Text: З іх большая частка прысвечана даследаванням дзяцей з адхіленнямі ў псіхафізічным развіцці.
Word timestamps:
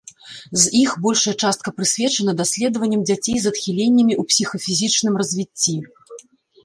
З 0.61 0.61
іх 0.83 0.93
большая 1.05 1.33
частка 1.43 1.73
прысвечана 1.81 2.33
даследаванням 2.41 3.01
дзяцей 3.09 3.37
з 3.43 3.55
адхіленнямі 3.55 4.13
ў 4.21 4.23
псіхафізічным 4.35 5.13
развіцці. 5.25 5.75